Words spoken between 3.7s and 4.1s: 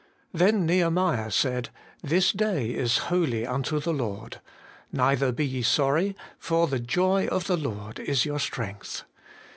the